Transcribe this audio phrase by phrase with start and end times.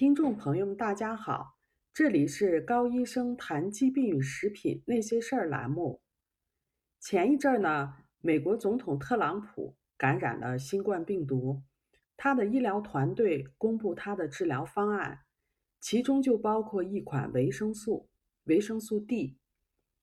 [0.00, 1.58] 听众朋友们，大家好，
[1.92, 6.00] 这里是高医生谈疾病与食品那些事儿栏目。
[6.98, 11.60] 前一阵儿呢，美国总统特朗普感染了新冠病毒，
[12.16, 15.18] 他的医疗团队公布他的治疗方案，
[15.78, 18.08] 其中就包括一款维生素——
[18.48, 19.36] 维生素 D。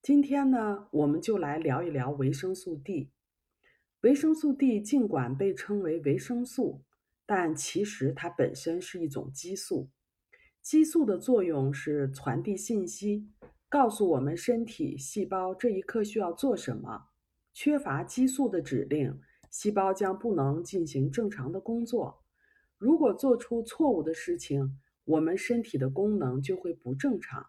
[0.00, 3.10] 今天呢，我们就来聊一聊维生素 D。
[4.02, 6.84] 维生素 D 尽管被称为维生素，
[7.32, 9.88] 但其实它本身是一种激素。
[10.60, 13.30] 激素的作用是传递信息，
[13.68, 17.04] 告诉我们身体细胞这一刻需要做什么。
[17.52, 22.24] 缺乏激素的指令，细胞将不能进行正常的工作。
[22.78, 27.46] 如果做出错误的事情，我们身体的功能就会不正常。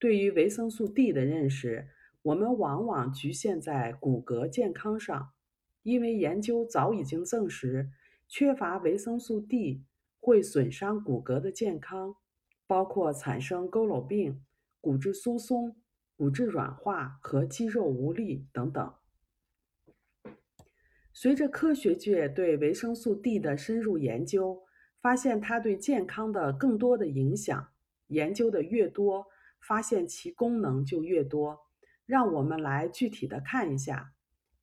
[0.00, 1.86] 对于维生素 D 的认识，
[2.22, 5.30] 我们往往局限在骨骼健康上，
[5.84, 7.88] 因为研究早已经证实。
[8.34, 9.84] 缺乏维生素 D
[10.18, 12.16] 会损伤骨骼的健康，
[12.66, 14.42] 包括产生佝偻病、
[14.80, 15.76] 骨质疏松、
[16.16, 18.94] 骨质软化和肌肉无力等等。
[21.12, 24.62] 随着科学界对维生素 D 的深入研究，
[25.02, 27.68] 发现它对健康的更多的影响。
[28.06, 29.26] 研究的越多，
[29.60, 31.66] 发现其功能就越多。
[32.06, 34.14] 让我们来具体的看一下。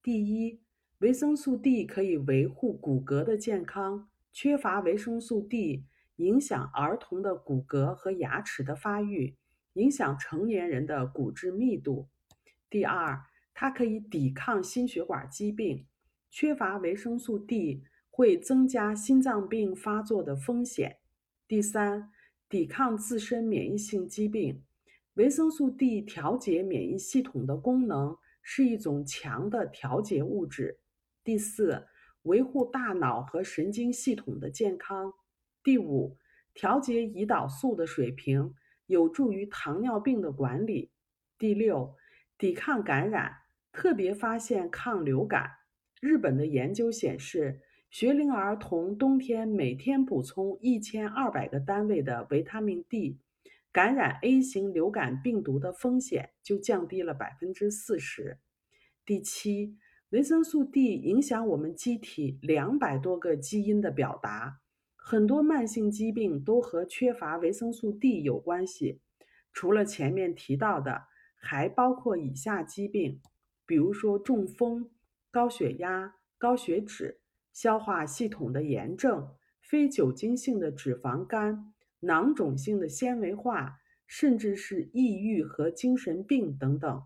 [0.02, 0.64] 第一。
[1.00, 5.86] 维生素 D 可以维护骨骼的健康，缺乏维生素 D
[6.17, 9.38] 影响儿童的骨骼和牙齿的发育，
[9.75, 12.09] 影响成年人的骨质密度。
[12.70, 15.88] 第二，它可以抵抗心血管疾病，
[16.30, 20.97] 缺乏维生素 D 会增加心脏病发作的风险。
[21.47, 22.11] 第三，
[22.50, 24.61] 抵抗自身免疫性疾病，
[25.14, 30.77] 维生素 D 调节免疫系统的功能是一种强的调节物质。
[31.23, 31.86] 第四，
[32.23, 35.14] 维护大脑和神经系统的健康。
[35.61, 36.17] 第五，
[36.53, 38.56] 调节胰岛素的水平，
[38.88, 40.92] 有助于糖尿病的管理。
[41.38, 41.95] 第六，
[42.38, 43.34] 抵抗感染，
[43.71, 45.52] 特别发现抗流感。
[45.99, 53.20] 日本的研究显示，学龄儿童冬天每天补充一千二百个单位的维他命 D，
[53.72, 58.39] 感染 A 型流感病毒的风险就降低了百分之四十。
[59.05, 59.77] 第七。
[60.09, 64.59] 维生素 D 影响我们机体两百多个基因的表达，
[64.95, 69.02] 很多慢性疾病都和缺乏维生素 D 有关系。
[69.53, 71.03] 除了前面提到的，
[71.36, 73.21] 还包括以下疾病，
[73.67, 74.89] 比如说中风、
[75.30, 77.21] 高血压、高血脂、
[77.53, 83.77] 消化系统的炎症、非酒精性的脂肪肝、囊肿性的纤维化，
[84.08, 87.03] 甚至是抑郁和精神病等等。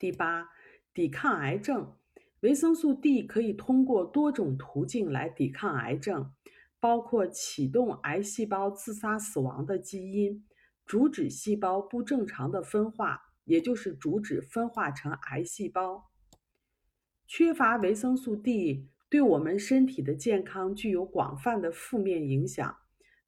[0.00, 0.48] 第八。
[0.94, 1.94] 抵抗癌症，
[2.40, 6.32] 维生素 D 可以通过多种途径来抵抗癌症，
[6.78, 10.44] 包括启动癌细胞自杀死亡的基因，
[10.84, 16.10] 阻止细胞不正常的分化，也就是阻止分化成癌细胞。
[17.26, 22.76] 缺乏维生素 D 对我们身体的健康具有广泛的负面影响。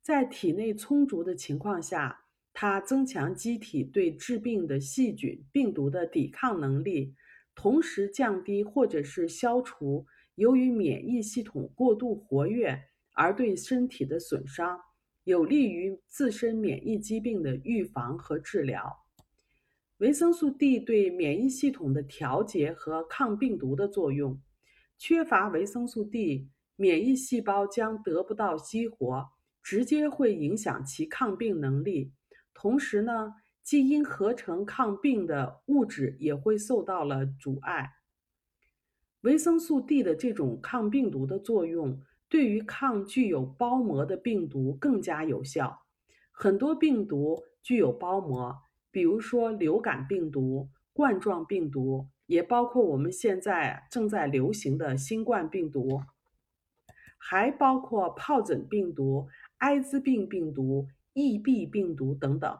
[0.02, 7.14] 在体内充足的情况下，它增强机体对致病的细菌、病毒的抵抗能力。
[7.54, 14.80] 同时降低或者是消除由于免疫系统过度活跃而对身体的损伤，
[15.24, 19.04] 有利于自身免疫疾病的预防和治疗。
[19.98, 24.40] 维生素 D 对免疫系统的调节和抗病毒的作用，
[24.98, 29.28] 缺乏维生素 D，免疫细胞将得不到激活，
[29.62, 32.12] 直接会影响其抗病能力。
[32.52, 33.34] 同时呢。
[33.64, 37.94] 基因合成抗病的物质也会受到了阻碍。
[39.22, 41.98] 维生素 D 的这种抗病毒的作用，
[42.28, 45.86] 对于抗具有包膜的病毒更加有效。
[46.30, 48.54] 很多病毒具有包膜，
[48.90, 56.02] 比如说流感病毒、冠状病毒，也包括我们现在正在流行的新冠病毒，
[57.16, 62.58] 还包括疱疹病毒、艾滋病病毒、EB 病毒等等。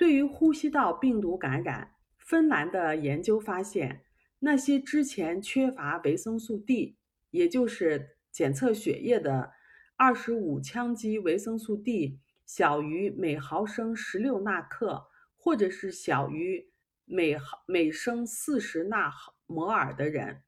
[0.00, 4.00] 对于呼吸道病毒感染，芬兰的研究发现，
[4.38, 6.96] 那些之前缺乏维生素 D，
[7.28, 9.52] 也就是检测血液的
[9.96, 15.04] 二十五羟基维生素 D 小于每毫升十六纳克，
[15.36, 16.70] 或者是小于
[17.04, 19.12] 每毫每升四十纳
[19.46, 20.40] 摩尔的人，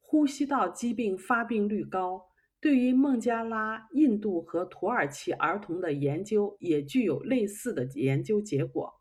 [0.00, 2.26] 呼吸道疾病发病率高。
[2.60, 8.97] 对于孟加拉、印度和土耳其儿童的研究，也具有类似的研究结果。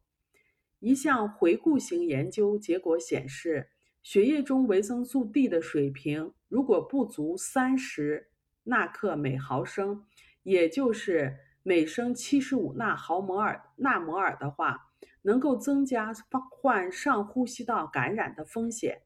[0.80, 3.70] 一项回顾型研究结果显示，
[4.04, 8.30] 血液中维生素 D 的水平如果不足三十
[8.64, 10.06] 纳克每毫升，
[10.44, 14.92] 也就是每升七十五纳毫摩尔纳摩尔的话，
[15.24, 16.14] 能够增加
[16.52, 19.02] 患上呼吸道感染的风险。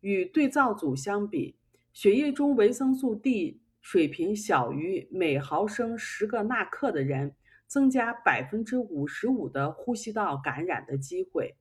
[0.00, 1.56] 与对照组相比，
[1.92, 11.56] 血液中维生素 D 水平小于每毫升十个纳克的人，增加百分之五十五的呼吸道感染的机会。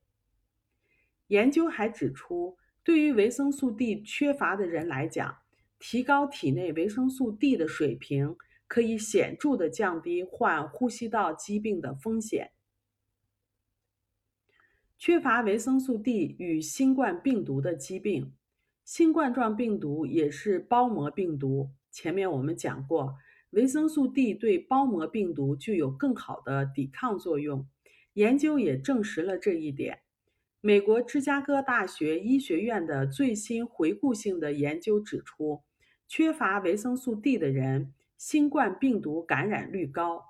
[1.28, 5.38] 研究还指出，对于维生素 D 缺乏的人来讲，
[5.80, 8.36] 提高体内维生素 D 的水平，
[8.68, 12.51] 可以显著的降低患呼吸道疾病的风险。
[14.98, 18.34] 缺乏维生素 D 与新冠病毒的疾病，
[18.84, 21.72] 新冠状病毒也是包膜病毒。
[21.92, 23.18] 前面我们讲过，
[23.52, 27.68] 维生素 D 对包膜病毒具有更好的抵抗作用，
[28.14, 30.00] 研究也证实了这一点。
[30.60, 35.62] 美国芝加哥大学医学院的最新回顾性的研究指出，
[36.08, 40.24] 缺乏维生素 D 的人，新冠病毒感染率高。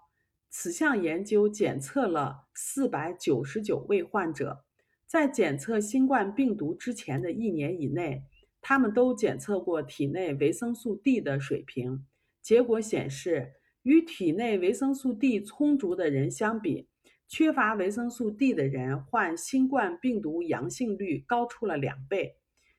[0.49, 4.65] 此项研究检测了四百九十九位患者，
[5.07, 8.23] 在检测新冠病毒之前的一年以内，
[8.61, 12.05] 他们都检测过体内维生素 D 的水平。
[12.45, 16.87] 结果显示，与体内维生素 D 充足的人相比，
[17.27, 22.35] 缺乏维生素 D 的人患新冠病毒阳性率高出了两倍。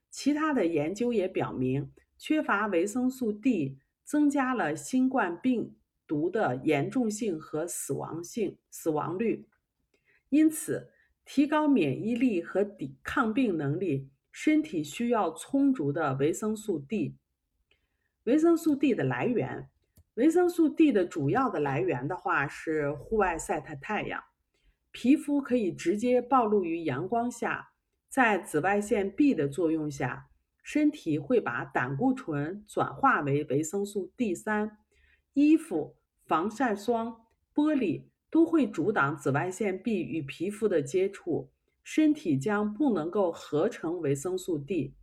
[0.09, 5.75] 其他的研究也表明，缺乏维生素 D 增加了新冠病。
[6.09, 9.49] 毒的严重性和死亡性死亡率，
[10.29, 10.93] 因此
[11.25, 17.17] 提高免疫力和抵抗病能力，身体需要充足的维生素 D。
[18.27, 19.69] 维生素 D 的来源，
[20.15, 24.21] 维生素 D 的主要的来源的话是户外晒太太阳，
[24.91, 27.69] 皮肤可以直接暴露于阳光下，
[28.09, 30.27] 在紫外线 B 的作用下，
[30.65, 34.79] 身体会把胆固醇转化为维生素 D 三。
[35.35, 35.95] 衣服、
[36.25, 41.53] 防晒霜、玻璃都会阻挡紫外线 B 与皮肤的接触，
[41.85, 44.97] 身体将不能够合成维生素 D。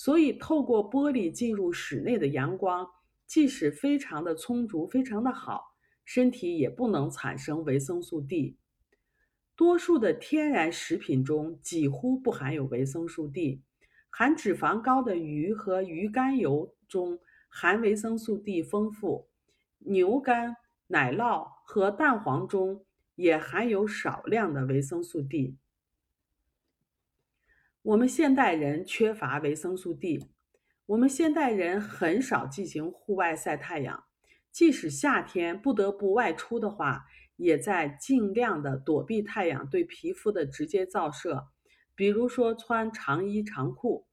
[0.00, 2.88] 所以，透过玻璃进入室内的阳光，
[3.26, 5.74] 即使非常的充足、非常的好，
[6.04, 8.56] 身体也不能产生维生素 D。
[9.56, 13.60] 多数的天然食品中几乎不含有维生素 D，
[14.08, 17.18] 含脂肪高的鱼和鱼肝油中
[17.48, 19.26] 含维生素 D 丰富。
[19.80, 20.54] 牛肝、
[20.86, 22.84] 奶酪和蛋黄中
[23.16, 25.56] 也含有少量的维生素 D。
[27.88, 30.28] 我们现代人缺乏维生素 D，
[30.84, 34.04] 我们现代人很少进行户外晒太阳，
[34.52, 37.06] 即使夏天不得不外出的话，
[37.36, 41.46] 也在尽量的躲避太阳对皮肤的直接照射，
[41.94, 44.06] 比如说穿长衣长裤、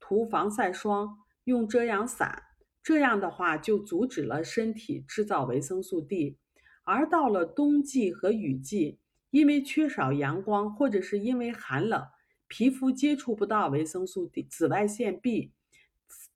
[0.00, 2.44] 涂防晒霜、用遮阳伞。
[2.82, 6.38] 这样的话，就阻止了身体制造维生素 D，
[6.82, 12.02] 而到了冬季和雨季，因为缺少阳光，或者是因为寒冷，
[12.48, 15.52] 皮肤接触不到维生素 D 紫外线 B，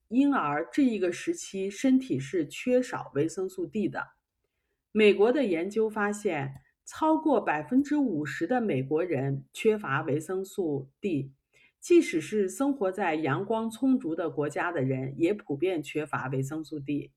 [0.07, 4.09] 因而这一个时期身体是缺少维生素 D 的。
[4.91, 6.53] 美国的研究发现，
[6.85, 11.33] 超过百分之五十的美国人缺乏维生素 D。
[11.81, 17.11] 即使是生活在阳光充足的国家的人，也普遍缺乏维生素 D。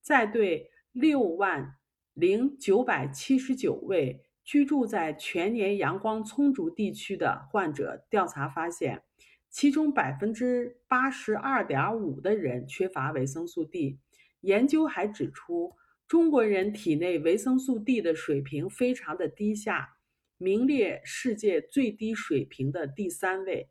[0.00, 1.76] 在对六万
[2.14, 9.02] 零九百七十九位居住在全年阳光充足地区的患者调查发现，
[9.50, 13.98] 其中百分之八十二点五的人缺乏维生素 D。
[14.40, 15.74] 研究还指出，
[16.06, 19.96] 中国人体内维生素 D 的水平非常的低下，
[20.38, 23.68] 名列世界最低水平的第三位。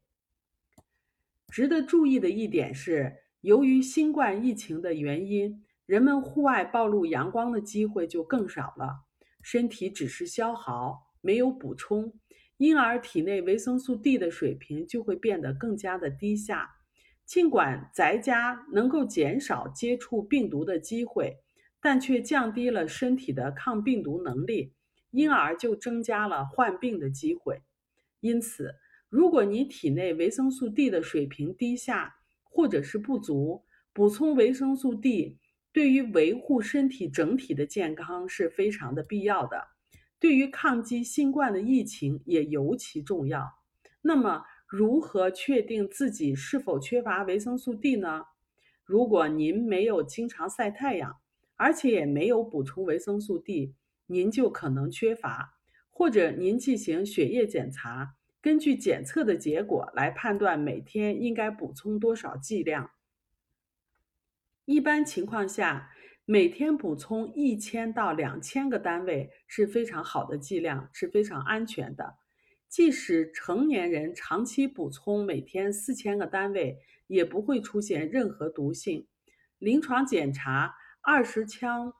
[1.47, 9.06] 值得注意的一点是，由于新冠疫情的原因，人们户外暴露阳光的机会就更少了，
[9.49, 12.11] 身体只是消耗，没有补充，
[12.57, 16.69] 因而体内维生素 D 的水平就会变得更加的低下。
[17.25, 21.37] 尽管宅家能够减少接触病毒的机会，
[21.81, 24.73] 但却降低了身体的抗病毒能力，
[25.11, 27.61] 因而就增加了患病的机会。
[28.19, 28.75] 因此，
[29.07, 33.63] 如果你体内维生素 D 的水平低下，或者是不足，
[33.93, 35.37] 补充维生素 D
[35.71, 39.67] 对于维护身体整体的健康是非常的必要的，
[40.19, 43.59] 对于抗击新冠的疫情也尤其重要。
[44.01, 48.23] 那么，如何确定自己是否缺乏维生素 D 呢？
[48.83, 51.17] 如果您没有经常晒太阳，
[51.57, 53.75] 而且也没有补充维生素 D，
[54.07, 55.57] 您就可能缺乏，
[55.89, 58.15] 或者您进行血液检查。
[58.41, 62.91] 根据检测的结果来判断每天应该补充多少剂量。
[64.67, 65.93] 一般情况下，
[66.25, 72.17] 每天补充一千到两千个单位是非常好的剂量，是非常安全的。
[72.67, 79.07] 即使成年人长期补充每天四千个单位，也不会出现任何毒性。
[79.57, 81.93] 临床检查，二十枪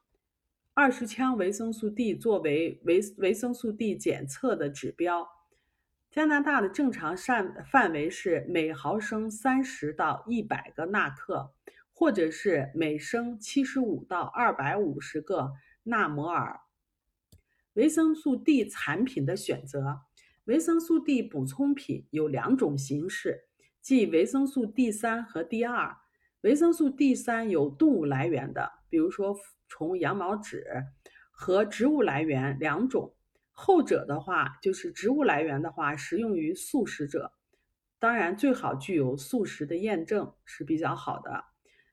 [0.74, 5.26] 二十枪维生素 D 作为维维生素 D 检测的指标。
[6.12, 11.54] 加拿大的正常范范围是每毫升三十到一百个纳克，
[12.00, 16.60] 或者是每升七十五到二百五十个纳摩尔。
[17.74, 20.02] 维生素 D 产品的选择，
[20.44, 23.46] 维生素 D 补充品有两种形式，
[23.82, 25.98] 即维生素 D 三和 D 二。
[26.42, 29.36] 维生素 D 三有动物来源的，比如说
[29.68, 30.68] 从羊毛脂，
[31.32, 33.16] 和植物来源两种。
[33.52, 37.34] 后者的话，就是植物来源的话，适用于素食者，
[37.98, 41.46] 当然最好具有素食的验证是比较好的。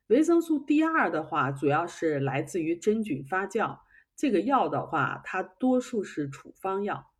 [0.08, 3.78] 维生素 D 二的话，主要是来自于真菌发酵，
[4.14, 7.10] 这个药的话，它多数是处方药。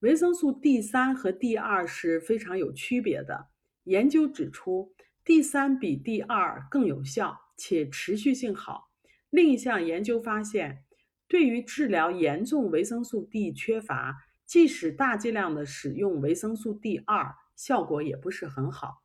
[0.00, 3.48] 维生素 D 三和 D 二是非常有区别的。
[3.84, 4.92] 研究指出
[5.24, 8.90] ，D 三比 D 二更有效且持续性好。
[9.30, 10.80] 另一项研究发现。
[11.26, 19.02] 对于治疗严重维生素 D 缺乏，即使大剂量的使用维生素 D 二，效果也不是很好。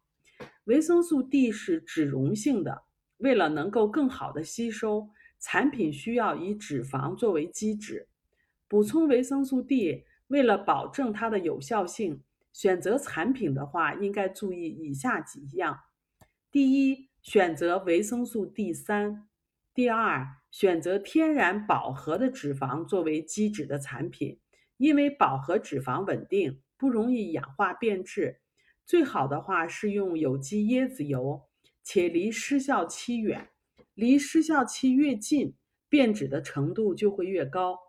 [0.66, 2.84] 维生素 D 是脂溶性的，
[3.20, 5.10] 为了能够更好的吸收，
[5.40, 8.10] 产品需要以脂肪作为基质。
[8.68, 12.22] 补充维生素 D，为了保证它的有效性，
[12.52, 15.80] 选择产品的话，应该注意以下几样：
[16.52, 19.28] 第一，选择维生素 D 三；
[19.74, 20.36] 第二。
[20.52, 24.40] 选择天然饱和的脂肪作为基质的产品，
[24.78, 28.42] 因为饱和脂肪稳定，不容易氧化变质。
[28.84, 31.44] 最好的话是用有机椰子油，
[31.92, 33.50] 且离失效期远，
[33.96, 35.56] 离失效期越近，
[35.90, 37.80] 变质的程度就会越高。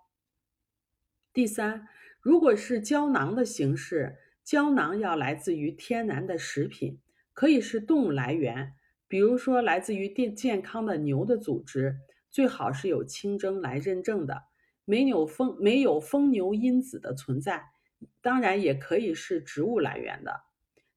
[1.35, 1.87] 第三，
[2.23, 6.99] 如果是胶囊的形式，胶囊要来自于天然的食品，
[7.35, 8.73] 可以是动物来源，
[9.07, 11.99] 比如说来自于健健康的牛的组织。
[12.31, 14.45] 最好是有清蒸来认证的，
[14.87, 17.67] 没有疯没有疯牛因子的存在，
[18.23, 20.41] 当然也可以是植物来源的。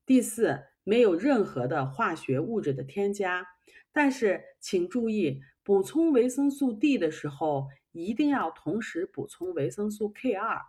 [0.05, 3.46] 第四，没有任何的化学物质的添加。
[3.92, 10.62] 但是请注意，补充维生素 D 的时候，一定要同时补充维生素 K2。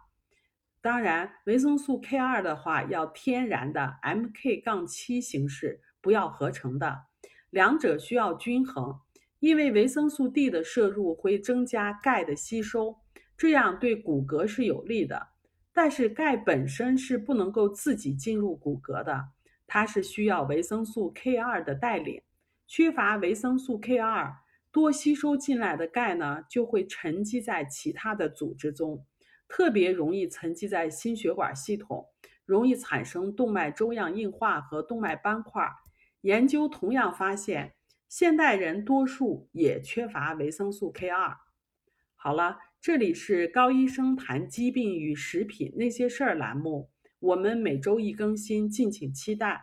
[0.80, 7.04] 当然，维生素 K2 的话要天然的 Mk- 杠七形式，不要合成的，
[7.48, 9.00] 两者需要均衡。
[9.40, 12.98] 因为维生素 D 的摄入会增加钙的吸收，
[13.36, 15.28] 这样对骨骼是有利的。
[15.72, 19.28] 但是钙本身是不能够自己进入骨骼的，
[19.66, 22.22] 它是需要维生素 K2 的带领。
[22.66, 24.34] 缺乏维生素 K2，
[24.72, 29.04] 多吸收进来的钙呢就会沉积在其他的组织中，
[29.48, 32.06] 特别容易沉积在心血管系统，
[32.44, 35.68] 容易产生动脉粥样硬化和动脉斑块。
[36.22, 37.74] 研究同样发现。
[38.06, 41.36] 现代人多数也缺乏维生素 K2。
[42.14, 46.90] 好了，这里是高医生谈疾病与食品那些事儿栏目，
[47.24, 49.62] 我们每周一更新，敬请期待。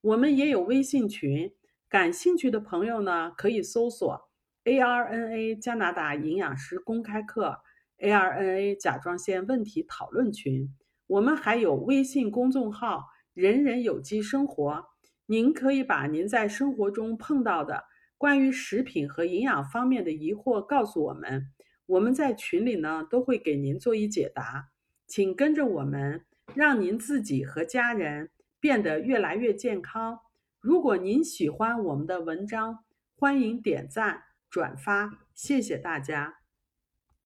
[0.00, 1.52] 我们也有微信群，
[1.86, 4.30] 感兴趣的朋友呢可以搜索
[4.64, 7.58] ARNA 加拿大营养师公开课
[7.98, 10.74] ARNA 甲状腺问题讨论群。
[11.06, 13.04] 我们还有微信公众号
[13.34, 14.86] “人人有机生活”，
[15.28, 17.84] 您可以把您在生活中碰到的。
[18.16, 21.48] 关于食品和营养方面的疑惑，告诉我们，
[21.84, 24.70] 我们在群里呢都会给您做一解答。
[25.06, 26.24] 请跟着我们，
[26.54, 28.30] 让您自己和家人
[28.60, 30.20] 变得越来越健康。
[30.60, 32.84] 如果您喜欢我们的文章，
[33.16, 36.41] 欢迎点赞转发，谢谢大家。